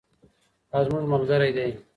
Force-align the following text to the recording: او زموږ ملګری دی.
او 0.73 0.81
زموږ 0.87 1.03
ملګری 1.13 1.51
دی. 1.57 1.69